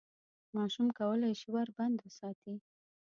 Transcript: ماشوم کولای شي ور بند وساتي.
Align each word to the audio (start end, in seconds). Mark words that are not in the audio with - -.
ماشوم 0.55 0.87
کولای 0.99 1.33
شي 1.39 1.47
ور 1.53 1.67
بند 1.77 1.97
وساتي. 2.01 2.53